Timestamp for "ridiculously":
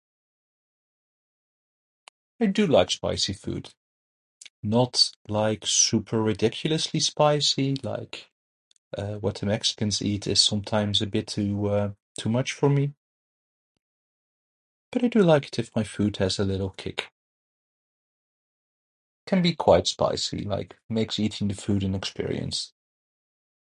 6.23-6.99